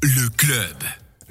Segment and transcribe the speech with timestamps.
[0.00, 0.76] Le club.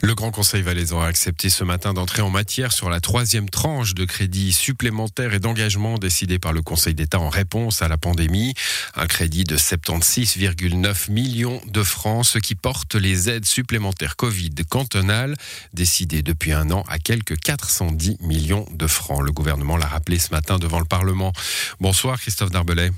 [0.01, 3.93] Le Grand Conseil valaisan a accepté ce matin d'entrer en matière sur la troisième tranche
[3.93, 8.55] de crédits supplémentaires et d'engagement décidé par le Conseil d'État en réponse à la pandémie.
[8.95, 15.37] Un crédit de 76,9 millions de francs, ce qui porte les aides supplémentaires Covid cantonales
[15.73, 19.23] décidées depuis un an à quelques 410 millions de francs.
[19.23, 21.31] Le gouvernement l'a rappelé ce matin devant le Parlement.
[21.79, 22.91] Bonsoir Christophe Darbelay.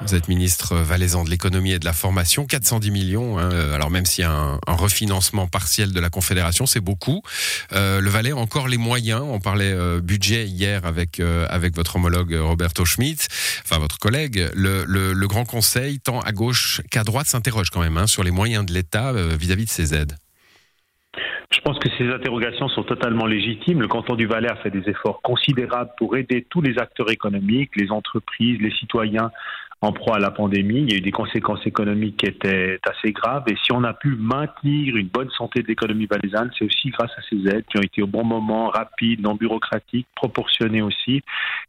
[0.00, 3.38] Vous êtes ministre valaisan de l'économie et de la formation, 410 millions.
[3.38, 7.22] hein, alors même s'il y a un, refinancement partiel de la Confédération, c'est beaucoup.
[7.72, 9.22] Euh, le Valais a encore les moyens.
[9.22, 13.26] On parlait euh, budget hier avec euh, avec votre homologue Roberto Schmidt,
[13.64, 14.48] enfin votre collègue.
[14.54, 18.66] Le, Grand Conseil, tant à gauche qu'à droite, s'interroge quand même hein, sur les moyens
[18.66, 20.16] de l'État euh, vis-à-vis de ces aides.
[21.54, 23.80] Je pense que ces interrogations sont totalement légitimes.
[23.82, 27.70] Le canton du Valais a fait des efforts considérables pour aider tous les acteurs économiques,
[27.76, 29.30] les entreprises, les citoyens
[29.82, 30.82] en proie à la pandémie.
[30.82, 33.44] Il y a eu des conséquences économiques qui étaient assez graves.
[33.48, 37.10] Et si on a pu maintenir une bonne santé de l'économie valaisanne, c'est aussi grâce
[37.18, 41.22] à ces aides qui ont été au bon moment, rapides, non bureaucratiques, proportionnées aussi.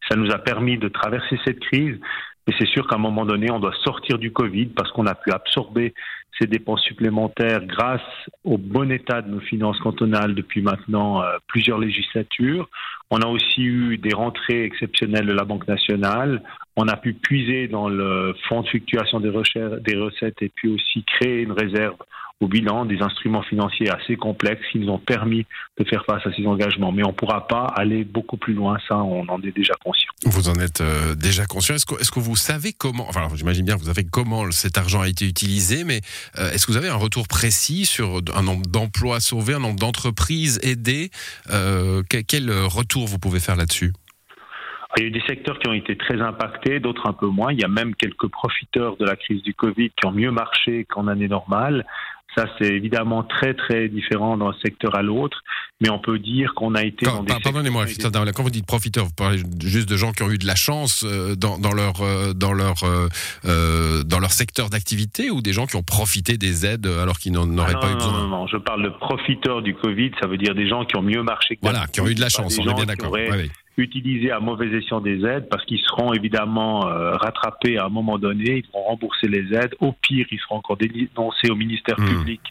[0.07, 1.99] Ça nous a permis de traverser cette crise.
[2.47, 5.15] Mais c'est sûr qu'à un moment donné, on doit sortir du Covid parce qu'on a
[5.15, 5.93] pu absorber
[6.39, 8.01] ces dépenses supplémentaires grâce
[8.43, 12.69] au bon état de nos finances cantonales depuis maintenant euh, plusieurs législatures.
[13.11, 16.41] On a aussi eu des rentrées exceptionnelles de la Banque nationale.
[16.75, 21.41] On a pu puiser dans le fonds de fluctuation des, recettes et puis aussi créer
[21.41, 21.97] une réserve
[22.43, 25.45] au bilan des instruments financiers assez complexes qui nous ont permis
[25.79, 26.91] de faire face à ces engagements.
[26.91, 30.11] Mais on ne pourra pas aller beaucoup plus loin, ça, on en est déjà conscient.
[30.25, 31.75] Vous en êtes euh, déjà conscient.
[31.75, 35.07] Est-ce que, vous savez comment, enfin j'imagine bien que vous savez comment cet argent a
[35.07, 36.01] été utilisé, mais
[36.37, 39.79] euh, est-ce que vous avez un retour précis sur un nombre d'emplois sauvés, un nombre
[39.79, 41.09] d'entreprises aidées
[41.49, 43.93] euh, quel, quel retour vous pouvez faire là-dessus?
[44.95, 47.51] Il y a eu des secteurs qui ont été très impactés, d'autres un peu moins.
[47.51, 50.85] Il y a même quelques profiteurs de la crise du Covid qui ont mieux marché
[50.85, 51.83] qu'en année normale.
[52.35, 55.43] Ça, c'est évidemment très, très différent d'un secteur à l'autre,
[55.81, 57.85] mais on peut dire qu'on a été quand, dans des Pardonnez-moi,
[58.33, 61.05] quand vous dites profiteurs, vous parlez juste de gens qui ont eu de la chance
[61.37, 61.93] dans, dans leur,
[62.35, 62.75] dans, leur,
[63.45, 67.33] euh, dans leur secteur d'activité ou des gens qui ont profité des aides alors qu'ils
[67.33, 70.11] n'en auraient ah non, pas eu besoin Non, non, je parle de profiteurs du Covid,
[70.21, 72.21] ça veut dire des gens qui ont mieux marché que Voilà, qui ont eu de
[72.21, 73.11] la chance, on est bien d'accord.
[73.11, 77.85] Ouais, ouais utiliser à mauvais escient des aides parce qu'ils seront évidemment euh, rattrapés à
[77.85, 79.75] un moment donné, ils vont rembourser les aides.
[79.79, 82.05] Au pire, ils seront encore dénoncés au ministère Mmh.
[82.05, 82.41] public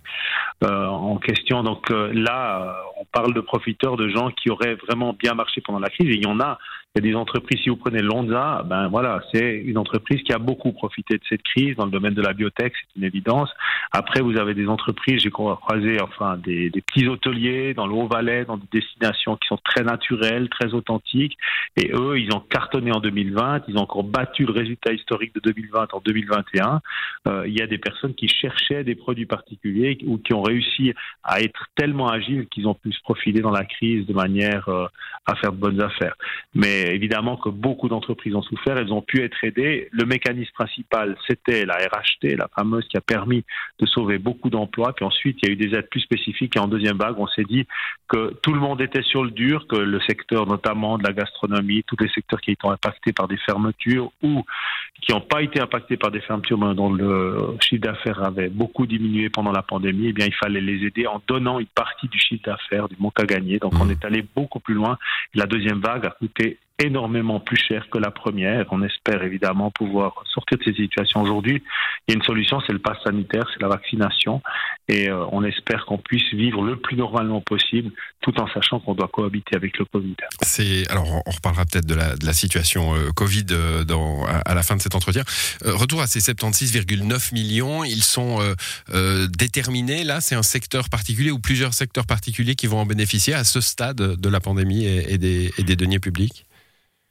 [0.65, 1.63] euh, en question.
[1.63, 5.81] Donc euh, là, on parle de profiteurs, de gens qui auraient vraiment bien marché pendant
[5.81, 6.09] la crise.
[6.09, 6.59] Et il y en a.
[6.95, 10.33] Il y a des entreprises, si vous prenez Lonza, ben voilà, c'est une entreprise qui
[10.35, 13.49] a beaucoup profité de cette crise dans le domaine de la biotech, c'est une évidence.
[13.93, 18.59] Après, vous avez des entreprises, j'ai croisé enfin des, petits hôteliers dans le Haut-Valais, dans
[18.59, 21.39] des destinations qui sont très naturelles, très authentiques.
[21.79, 25.41] Et eux, ils ont cartonné en 2020, ils ont encore battu le résultat historique de
[25.41, 26.83] 2020 en 2021.
[27.27, 30.93] Euh, il y a des personnes qui cherchaient des produits particuliers ou qui ont réussi
[31.25, 34.87] à être tellement agiles qu'ils ont pu profiler dans la crise de manière euh,
[35.27, 36.15] à faire de bonnes affaires.
[36.55, 39.89] Mais évidemment que beaucoup d'entreprises ont souffert, elles ont pu être aidées.
[39.93, 43.45] Le mécanisme principal, c'était la RHT, la fameuse qui a permis
[43.79, 44.93] de sauver beaucoup d'emplois.
[44.93, 46.57] Puis ensuite, il y a eu des aides plus spécifiques.
[46.57, 47.67] Et en deuxième vague, on s'est dit
[48.09, 51.85] que tout le monde était sur le dur, que le secteur notamment de la gastronomie,
[51.87, 54.45] tous les secteurs qui étaient impactés par des fermetures ou
[55.01, 58.87] qui n'ont pas été impactés par des fermetures, mais dont le chiffre d'affaires avait beaucoup
[58.87, 62.19] diminué pendant la pandémie, eh bien, il fallait les aider en donnant une partie du
[62.19, 63.59] chiffre d'affaires, du montant à gagner.
[63.59, 64.99] Donc, on est allé beaucoup plus loin.
[65.35, 68.67] La deuxième vague a coûté énormément plus cher que la première.
[68.71, 71.63] On espère évidemment pouvoir sortir de ces situations aujourd'hui.
[72.07, 74.43] Il y a une solution, c'est le pass sanitaire, c'est la vaccination.
[74.89, 78.95] Et euh, on espère qu'on puisse vivre le plus normalement possible, tout en sachant qu'on
[78.95, 80.17] doit cohabiter avec le Covid.
[80.91, 83.85] Alors on reparlera peut-être de la, situation euh, Covid euh,
[84.45, 85.23] à, la fin de cet entretien.
[85.65, 88.41] Retour à ces 76,9 millions, ils sont
[89.39, 90.05] déterminés.
[90.05, 93.61] Là, c'est un secteur particulier ou plusieurs secteurs particuliers qui vont en bénéficier à ce
[93.61, 96.45] stade de la pandémie et des deniers publics?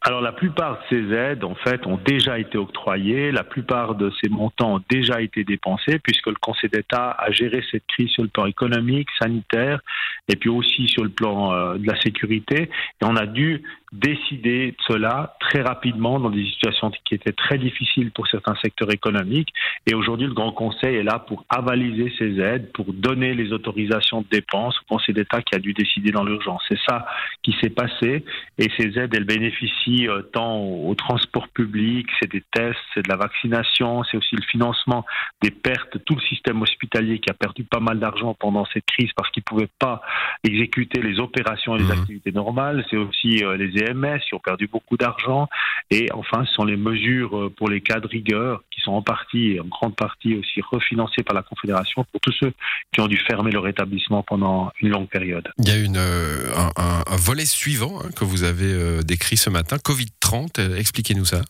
[0.04, 3.32] Alors la plupart de ces aides, en fait, ont déjà été octroyées.
[3.32, 7.64] La plupart de ces montants ont déjà été dépensés puisque le Conseil d'État a géré
[7.70, 9.80] cette crise sur le plan économique, sanitaire
[10.28, 12.64] et puis aussi sur le plan euh, de la sécurité.
[12.64, 13.62] Et on a dû
[13.92, 18.92] décider de cela très rapidement dans des situations qui étaient très difficiles pour certains secteurs
[18.92, 19.50] économiques.
[19.86, 24.22] Et aujourd'hui, le Grand Conseil est là pour avaliser ces aides, pour donner les autorisations
[24.22, 26.64] de dépenses au Conseil d'État qui a dû décider dans l'urgence.
[26.68, 27.06] C'est ça
[27.44, 28.26] qui s'est passé.
[28.58, 33.10] Et ces aides, elles bénéficient euh, tant au, transport public, c'est des tests, c'est de
[33.10, 35.06] la vaccination, c'est aussi le financement
[35.42, 38.86] des pertes, tout le système hospitalier hospitalier qui a perdu pas mal d'argent pendant cette
[38.86, 40.02] crise parce qu'il ne pouvait pas
[40.44, 41.92] exécuter les opérations et les mmh.
[41.92, 42.86] activités normales.
[42.90, 45.48] C'est aussi euh, les EMS qui ont perdu beaucoup d'argent.
[45.90, 49.02] Et enfin, ce sont les mesures euh, pour les cas de rigueur qui sont en
[49.02, 52.54] partie, en grande partie aussi refinancées par la Confédération pour tous ceux
[52.94, 55.50] qui ont dû fermer leur établissement pendant une longue période.
[55.58, 59.78] Il y a une, euh, un, volet suivant hein, que vous avez décrit ce matin,
[59.78, 60.76] Covid-30.
[60.78, 61.42] Expliquez-nous ça.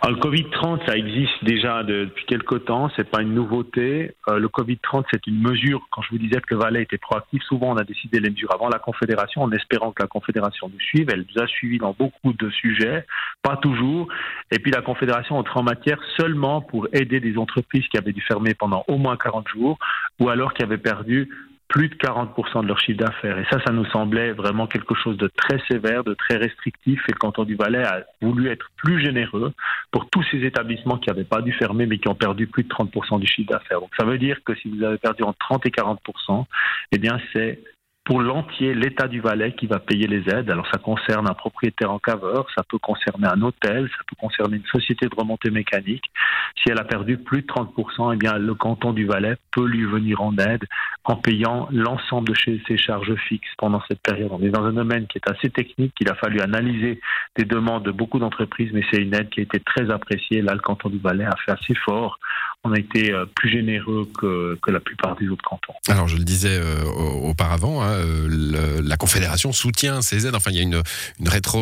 [0.00, 4.14] Alors, le Covid-30, ça existe déjà depuis quelque temps, c'est pas une nouveauté.
[4.28, 7.42] Euh, le Covid-30, c'est une mesure, quand je vous disais que le Valais était proactif,
[7.42, 10.80] souvent on a décidé les mesures avant la Confédération en espérant que la Confédération nous
[10.80, 11.08] suive.
[11.10, 13.06] Elle nous a suivis dans beaucoup de sujets,
[13.42, 14.06] pas toujours.
[14.52, 18.20] Et puis la Confédération entrée en matière seulement pour aider des entreprises qui avaient dû
[18.20, 19.78] fermer pendant au moins 40 jours
[20.20, 21.28] ou alors qui avaient perdu
[21.68, 23.38] plus de 40% de leur chiffre d'affaires.
[23.38, 27.00] Et ça, ça nous semblait vraiment quelque chose de très sévère, de très restrictif.
[27.08, 29.52] Et le canton du Valais a voulu être plus généreux
[29.90, 32.68] pour tous ces établissements qui n'avaient pas dû fermer, mais qui ont perdu plus de
[32.68, 33.80] 30% du chiffre d'affaires.
[33.80, 36.46] Donc ça veut dire que si vous avez perdu entre 30 et 40%,
[36.92, 37.60] eh bien c'est
[38.08, 40.50] pour l'entier l'État du Valais qui va payer les aides.
[40.50, 44.56] Alors ça concerne un propriétaire en caveur, ça peut concerner un hôtel, ça peut concerner
[44.56, 46.10] une société de remontée mécanique.
[46.56, 49.84] Si elle a perdu plus de 30%, eh bien le canton du Valais peut lui
[49.84, 50.64] venir en aide
[51.08, 54.28] en payant l'ensemble de ses charges fixes pendant cette période.
[54.30, 57.00] On est dans un domaine qui est assez technique, qu'il a fallu analyser
[57.34, 60.42] des demandes de beaucoup d'entreprises, mais c'est une aide qui a été très appréciée.
[60.42, 62.18] Là, le canton du Valais a fait assez fort.
[62.64, 65.72] On a été euh, plus généreux que, que la plupart des autres cantons.
[65.86, 70.34] Alors je le disais euh, auparavant, hein, euh, la Confédération soutient ces aides.
[70.34, 70.82] Enfin, il y a une,
[71.24, 71.58] rétro,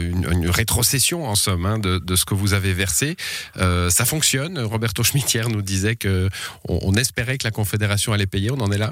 [0.00, 3.16] une, rétrocession en somme hein, de, ce que vous avez versé.
[3.54, 4.58] Ça fonctionne.
[4.58, 6.28] Roberto Schmittière nous disait que
[6.68, 8.50] on, espérait que la Confédération allait payer.
[8.50, 8.90] On en est là.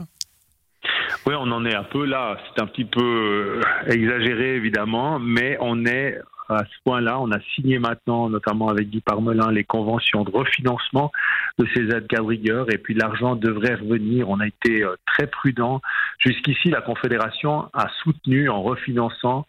[1.27, 2.37] Oui, on en est un peu là.
[2.47, 6.19] C'est un petit peu exagéré, évidemment, mais on est
[6.49, 7.21] à ce point-là.
[7.21, 11.11] On a signé maintenant, notamment avec Guy Parmelin, les conventions de refinancement
[11.59, 14.31] de ces aides quadrigueurs et puis l'argent devrait revenir.
[14.31, 15.81] On a été euh, très prudent.
[16.19, 19.47] Jusqu'ici, la Confédération a soutenu en refinançant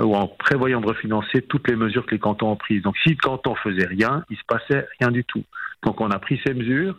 [0.00, 2.82] euh, ou en prévoyant de refinancer toutes les mesures que les cantons ont prises.
[2.82, 5.44] Donc si le canton faisait rien, il se passait rien du tout.
[5.84, 6.96] Donc on a pris ces mesures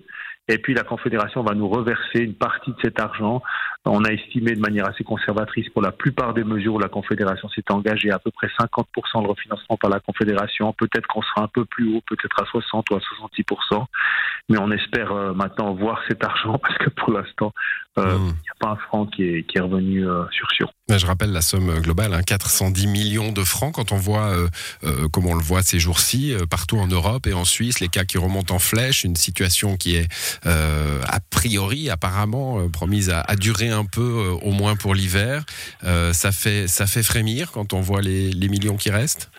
[0.52, 3.42] et puis la Confédération va nous reverser une partie de cet argent.
[3.86, 7.50] On a estimé de manière assez conservatrice pour la plupart des mesures où la Confédération
[7.50, 10.74] s'est engagée à peu près 50% de refinancement par la Confédération.
[10.74, 13.86] Peut-être qu'on sera un peu plus haut, peut-être à 60 ou à 70%.
[14.50, 17.54] Mais on espère euh, maintenant voir cet argent parce que pour l'instant,
[17.98, 18.28] euh, hmm.
[18.28, 20.72] il n'y a pas un franc qui est, qui est revenu euh, sur sur.
[20.98, 23.74] Je rappelle la somme globale, hein, 410 millions de francs.
[23.76, 24.36] Quand on voit,
[25.12, 28.18] comme on le voit ces jours-ci, partout en Europe et en Suisse, les cas qui
[28.18, 30.08] remontent en flèche, une situation qui est
[30.44, 35.46] a priori, apparemment, promise à, durer un peu, au moins pour l'hiver.
[35.84, 39.30] ça fait ça fait frémir quand on voit les millions qui restent?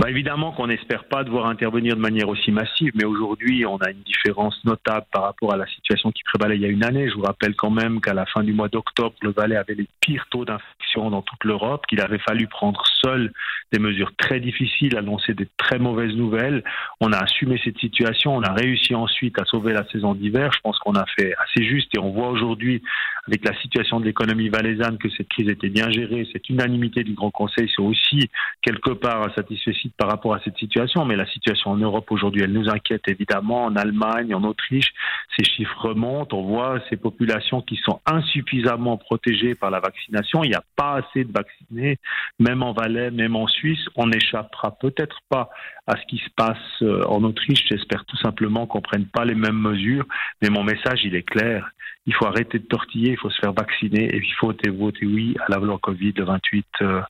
[0.00, 3.90] Bah évidemment qu'on n'espère pas devoir intervenir de manière aussi massive, mais aujourd'hui, on a
[3.90, 7.10] une différence notable par rapport à la situation qui prévalait il y a une année.
[7.10, 9.86] Je vous rappelle quand même qu'à la fin du mois d'octobre, le Valais avait les
[10.00, 13.30] pires taux d'infection dans toute l'Europe, qu'il avait fallu prendre seul
[13.72, 16.64] des mesures très difficiles, annoncer des très mauvaises nouvelles.
[17.00, 20.50] On a assumé cette situation, on a réussi ensuite à sauver la saison d'hiver.
[20.54, 22.82] Je pense qu'on a fait assez juste et on voit aujourd'hui,
[23.26, 26.26] avec la situation de l'économie valaisanne, que cette crise était bien gérée.
[26.32, 28.30] Cette unanimité du Grand Conseil, c'est aussi
[28.62, 32.52] quelque part satisfait par rapport à cette situation, mais la situation en Europe aujourd'hui, elle
[32.52, 33.64] nous inquiète évidemment.
[33.64, 34.92] En Allemagne, en Autriche,
[35.38, 36.36] ces chiffres remontent.
[36.36, 40.42] On voit ces populations qui sont insuffisamment protégées par la vaccination.
[40.44, 41.98] Il n'y a pas assez de vaccinés,
[42.38, 43.84] même en Valais, même en Suisse.
[43.96, 45.50] On n'échappera peut-être pas
[45.86, 47.64] à ce qui se passe euh, en Autriche.
[47.68, 50.06] J'espère tout simplement qu'on prenne pas les mêmes mesures.
[50.42, 51.70] Mais mon message, il est clair.
[52.06, 55.36] Il faut arrêter de tortiller, il faut se faire vacciner et il faut voter oui
[55.46, 57.00] à la loi Covid le 28 euh,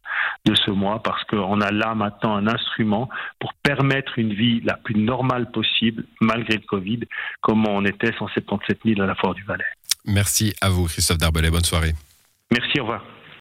[0.44, 4.74] de ce mois parce qu'on a là maintenant un instrument pour permettre une vie la
[4.74, 7.00] plus normale possible malgré le Covid,
[7.40, 9.64] comme on était 177 000 à la Foire du Valais.
[10.04, 11.50] Merci à vous, Christophe Darbelay.
[11.50, 11.92] Bonne soirée.
[12.50, 13.04] Merci, au revoir.